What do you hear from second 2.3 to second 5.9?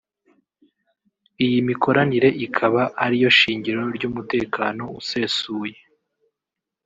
ikaba ariyo shingiro ry’umutekano usesuye